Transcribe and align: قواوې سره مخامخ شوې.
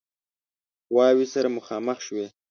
قواوې 0.89 1.25
سره 1.33 1.47
مخامخ 1.57 1.97
شوې. 2.07 2.25